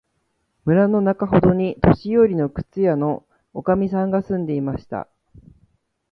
[0.65, 5.07] 村のなかほどに、年よりの靴屋のおかみさんが住んでいました。